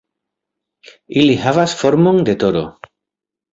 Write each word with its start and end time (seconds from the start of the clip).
Ili 1.25 1.35
havas 1.43 1.77
formon 1.83 2.25
de 2.31 2.37
toro. 2.47 2.67